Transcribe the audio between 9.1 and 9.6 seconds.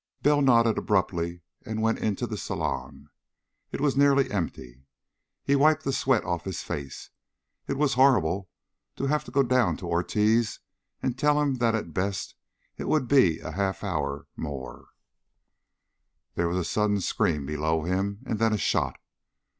to go